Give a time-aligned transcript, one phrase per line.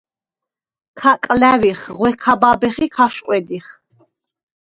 [0.99, 3.67] ქ’აკალა̈ვიხ, ღვე ქ’აბაბეხ ი ქ’ა̈შყვედიხ.